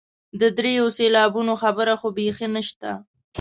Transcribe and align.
د 0.39 0.41
دریو 0.57 0.85
سېلابونو 0.97 1.53
خبره 1.63 1.93
خو 1.99 2.07
بیخي 2.17 2.47
نشته. 2.55 2.91